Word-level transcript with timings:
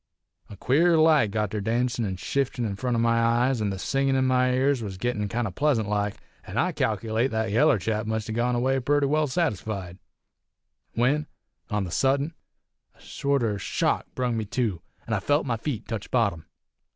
A 0.49 0.57
queer 0.57 0.97
light 0.97 1.29
got 1.29 1.51
ter 1.51 1.61
dancin' 1.61 2.05
an' 2.05 2.15
shiftin' 2.15 2.75
front 2.75 2.95
o' 2.95 2.99
my 2.99 3.21
eyes, 3.21 3.61
an' 3.61 3.69
the 3.69 3.77
singin' 3.77 4.15
in 4.15 4.25
my 4.25 4.51
ears 4.51 4.81
was 4.81 4.97
gittin' 4.97 5.29
kind 5.29 5.47
o' 5.47 5.51
pleasant 5.51 5.87
like, 5.87 6.15
an' 6.47 6.57
I 6.57 6.71
calc'late 6.71 7.29
that 7.29 7.51
yaller 7.51 7.77
chap 7.77 8.07
must 8.07 8.27
a 8.27 8.31
gone 8.31 8.55
away 8.55 8.79
purty 8.79 9.05
well 9.05 9.27
satisfied; 9.27 9.99
when, 10.95 11.27
on 11.69 11.83
the 11.83 11.91
suddent, 11.91 12.33
a 12.95 13.01
sorter 13.03 13.59
shock 13.59 14.07
brung 14.15 14.35
me 14.37 14.45
to, 14.45 14.81
an' 15.05 15.13
I 15.13 15.19
felt 15.19 15.45
my 15.45 15.55
feet 15.57 15.87
tech 15.87 16.09
bottom. 16.09 16.47